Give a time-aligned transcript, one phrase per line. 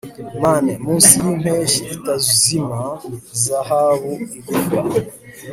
[0.41, 2.79] manes, munsi yimpeshyi itazima
[3.35, 4.79] izahabu igufwa